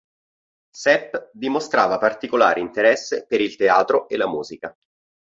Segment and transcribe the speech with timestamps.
[0.75, 4.75] Sepp dimostrava particolare interesse per il teatro e la musica.